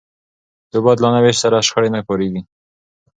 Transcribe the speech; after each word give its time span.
د 0.69 0.71
اوبو 0.77 0.89
عادلانه 0.91 1.19
وېش 1.21 1.37
سره، 1.43 1.65
شخړې 1.67 1.89
نه 1.95 1.99
پارېږي. 2.07 2.41